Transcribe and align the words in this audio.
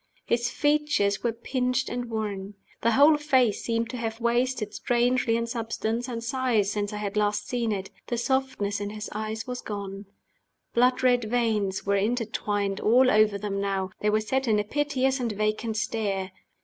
His 0.25 0.49
features 0.49 1.21
were 1.23 1.31
pinched 1.31 1.87
and 1.87 2.05
worn; 2.05 2.55
the 2.81 2.93
whole 2.93 3.17
face 3.17 3.63
seemed 3.63 3.91
to 3.91 3.97
have 3.97 4.19
wasted 4.19 4.73
strangely 4.73 5.37
in 5.37 5.45
substance 5.45 6.07
and 6.07 6.23
size 6.23 6.71
since 6.71 6.91
I 6.91 6.97
had 6.97 7.15
last 7.15 7.47
seen 7.47 7.71
it. 7.71 7.91
The 8.07 8.17
softness 8.17 8.81
in 8.81 8.89
his 8.89 9.11
eyes 9.13 9.45
was 9.45 9.61
gone. 9.61 10.07
Blood 10.73 11.03
red 11.03 11.25
veins 11.25 11.85
were 11.85 11.97
intertwined 11.97 12.79
all 12.79 13.11
over 13.11 13.37
them 13.37 13.61
now: 13.61 13.91
they 13.99 14.09
were 14.09 14.21
set 14.21 14.47
in 14.47 14.57
a 14.57 14.63
piteous 14.63 15.19
and 15.19 15.31
vacant 15.33 15.77
stare. 15.77 16.31